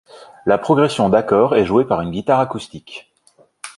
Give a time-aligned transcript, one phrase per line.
[0.47, 3.13] La progression d'accords est jouée par une guitare acoustique.